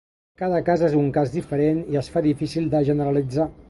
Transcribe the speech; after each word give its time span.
Cada 0.41 0.61
casa 0.69 0.87
és 0.87 0.95
un 1.03 1.11
cas 1.19 1.35
diferent 1.37 1.85
i 1.95 2.03
es 2.05 2.13
fa 2.17 2.27
difícil 2.31 2.77
de 2.77 2.87
generalitzar. 2.93 3.53